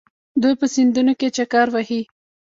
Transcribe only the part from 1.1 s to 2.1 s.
کې چکر وهي.